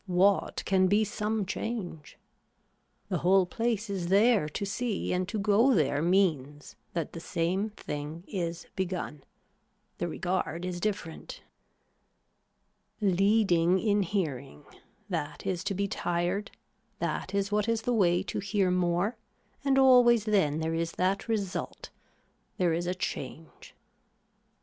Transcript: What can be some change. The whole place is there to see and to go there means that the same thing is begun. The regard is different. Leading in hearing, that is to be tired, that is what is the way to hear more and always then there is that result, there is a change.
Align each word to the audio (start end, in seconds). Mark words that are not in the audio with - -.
What 0.07 0.63
can 0.65 0.87
be 0.87 1.03
some 1.03 1.45
change. 1.45 2.17
The 3.09 3.19
whole 3.19 3.45
place 3.45 3.87
is 3.87 4.07
there 4.07 4.49
to 4.49 4.65
see 4.65 5.13
and 5.13 5.27
to 5.27 5.37
go 5.37 5.75
there 5.75 6.01
means 6.01 6.75
that 6.93 7.13
the 7.13 7.19
same 7.19 7.69
thing 7.69 8.23
is 8.25 8.65
begun. 8.75 9.23
The 9.99 10.07
regard 10.07 10.65
is 10.65 10.79
different. 10.79 11.43
Leading 12.99 13.77
in 13.77 14.01
hearing, 14.01 14.63
that 15.07 15.45
is 15.45 15.63
to 15.65 15.75
be 15.75 15.87
tired, 15.87 16.49
that 16.97 17.35
is 17.35 17.51
what 17.51 17.69
is 17.69 17.83
the 17.83 17.93
way 17.93 18.23
to 18.23 18.39
hear 18.39 18.71
more 18.71 19.17
and 19.63 19.77
always 19.77 20.25
then 20.25 20.57
there 20.61 20.73
is 20.73 20.93
that 20.93 21.27
result, 21.27 21.91
there 22.57 22.73
is 22.73 22.87
a 22.87 22.95
change. 22.95 23.75